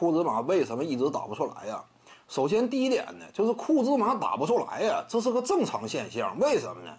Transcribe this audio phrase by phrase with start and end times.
[0.00, 1.84] 库兹马为什么一直打不出来呀？
[2.26, 6.34] 首先第一点呢，就是库兹马打不出来呀，这是个正常现象。
[6.38, 6.90] 为什么呢？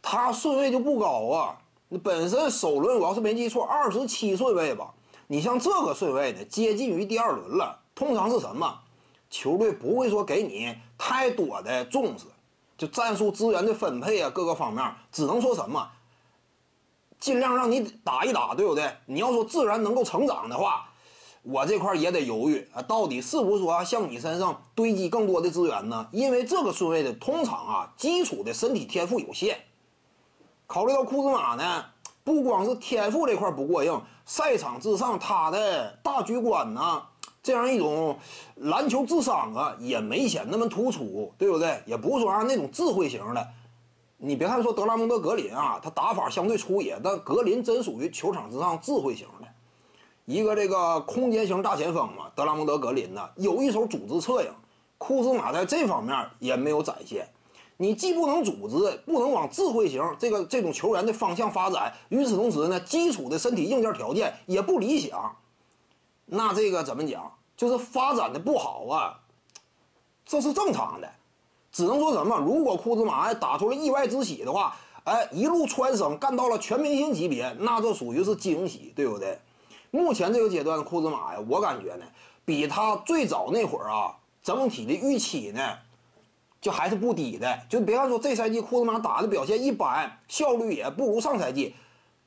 [0.00, 1.58] 他顺位就不高啊。
[1.90, 4.94] 你本身首轮我要是没记错，二十七顺位吧。
[5.26, 7.78] 你像这个顺位呢，接近于第二轮了。
[7.94, 8.80] 通常是什么？
[9.28, 12.24] 球队不会说给你太多的重视，
[12.78, 15.86] 就战术资源的分配啊，各个方面，只能说什么，
[17.20, 18.90] 尽量让你打一打，对不对？
[19.04, 20.88] 你要说自然能够成长的话，
[21.50, 26.06] 我这块也得犹豫啊，到底是不是说向你身上堆积更多的资源呢？
[26.12, 29.58] 因为这个顺位的通常啊，基础的身体天赋有限。
[30.66, 31.86] 考虑到库兹马呢，
[32.22, 37.02] 不光是天赋这块不过硬，赛场之上他的大局观呢。
[37.42, 38.18] 这样一种
[38.56, 41.82] 篮球智商啊，也没显那么突出，对不对？
[41.86, 43.48] 也不是说啊那种智慧型的。
[44.18, 49.47] 你别看说德拉蒙德格林啊，他打法相对粗野，但格林真属于球场之上智慧型的
[50.28, 52.30] 一个这个空间型大前锋嘛。
[52.34, 54.50] 德拉蒙德格林呢，有一手组织策应，
[54.98, 57.26] 库兹马在这方面也没有展现。
[57.78, 65.34] 你既不能组织，不能往智慧型这个这种球员的方向发展，与此同时呢，基础的身体硬件条件也不理想。
[66.26, 67.32] 那这个怎么讲？
[67.56, 69.18] 就是发展的不好啊，
[70.26, 71.10] 这是正常的，
[71.72, 72.38] 只能说什么？
[72.38, 79.38] 如果库兹马打出了意外之喜的话，哎，一路蹿升干到了全明星级别，那这属于是惊喜，对不对？
[79.90, 82.04] 目前这个阶段的库兹马呀，我感觉呢，
[82.44, 85.78] 比他最早那会儿啊，整体的预期呢，
[86.60, 87.60] 就还是不低的。
[87.68, 91.74] 就别看说这赛季库兹马打的表现一般，效率也不如上赛季，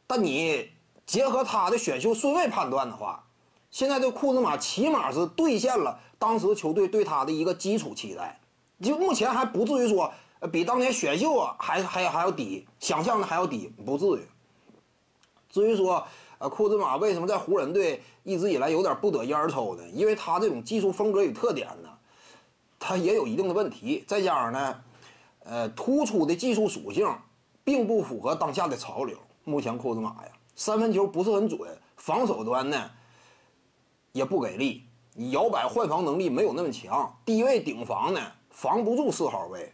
[0.08, 0.70] 但你
[1.06, 3.26] 结合他的选秀顺位判断的话。
[3.70, 8.38] 现在这库兹马起码是兑现了当时球队对他的一个基础期待，
[8.82, 10.12] 就目前还不至于说
[10.52, 14.28] 比当年选秀啊还还还要低，想象的还要低，不至于。
[15.50, 16.06] 至于说
[16.42, 19.88] 啊库兹马为什么在湖人队一直以来有点不得烟儿抽呢？
[19.94, 21.90] 因为他这种技术风格与特点呢，
[22.80, 24.84] 他也有一定的问题，再加上呢，
[25.44, 27.08] 呃突出的技术属性
[27.64, 29.16] 并不符合当下的潮流。
[29.44, 31.60] 目前库兹马呀，三分球不是很准，
[31.96, 32.90] 防守端呢。
[34.14, 34.84] 也不给力，
[35.14, 39.72] 你摇摆换防能力没有那么强，低位顶防呢防不住四号位，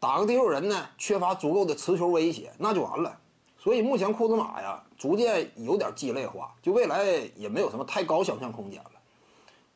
[0.00, 3.18] 打个第六人呢缺乏足够的持球威胁，那就完了。
[3.58, 7.04] 所以目前库兹马呀逐渐有点鸡肋化，就未来
[7.34, 8.92] 也没有什么太高想象空间了，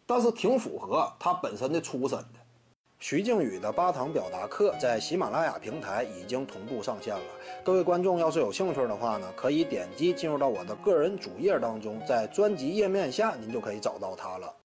[0.07, 2.39] 但是挺符合他本身的出身的。
[3.01, 7.25] 徐静宇的八堂表达课在喜马拉雅平台已经同步上线了。
[7.65, 14.55] 各位观众要是有兴趣的话呢，可以点击进入到我的个人主页当中，在专辑页面下您就可以找到它了。